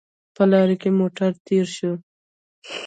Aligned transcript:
په 0.35 0.43
لاره 0.51 0.75
کې 0.81 0.89
موټر 0.99 1.31
تېر 1.47 1.65
شو 1.77 1.91